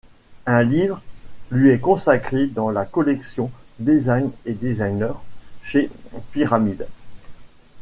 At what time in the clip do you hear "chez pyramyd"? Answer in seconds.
5.61-6.87